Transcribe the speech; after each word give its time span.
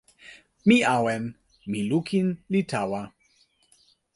mi 0.67 0.77
awen. 0.95 1.23
mi 1.69 1.79
lukin 1.89 2.27
li 2.51 2.61
tawa. 2.71 3.01